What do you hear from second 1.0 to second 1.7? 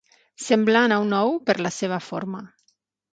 un ou per